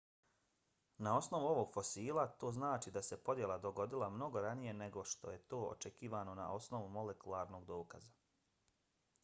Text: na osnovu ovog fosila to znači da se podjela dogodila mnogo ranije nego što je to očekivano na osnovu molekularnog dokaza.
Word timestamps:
na 1.07 1.11
osnovu 1.17 1.47
ovog 1.49 1.67
fosila 1.75 2.23
to 2.43 2.51
znači 2.55 2.93
da 2.95 3.03
se 3.09 3.19
podjela 3.27 3.57
dogodila 3.67 4.09
mnogo 4.15 4.41
ranije 4.47 4.73
nego 4.79 5.03
što 5.11 5.31
je 5.35 5.41
to 5.53 5.59
očekivano 5.75 6.35
na 6.43 6.51
osnovu 6.57 6.87
molekularnog 6.97 7.65
dokaza. 7.73 8.13